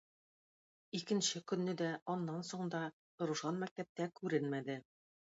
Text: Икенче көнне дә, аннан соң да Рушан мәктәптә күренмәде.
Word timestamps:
Икенче 0.99 1.41
көнне 1.51 1.75
дә, 1.81 1.89
аннан 2.13 2.41
соң 2.47 2.71
да 2.75 2.81
Рушан 3.31 3.59
мәктәптә 3.65 4.09
күренмәде. 4.21 4.79